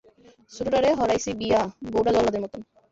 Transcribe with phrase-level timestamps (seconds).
[0.51, 1.61] ছোডডারে হরাইছি বিয়া
[1.91, 2.61] বউডা জল্লাদের মতোন।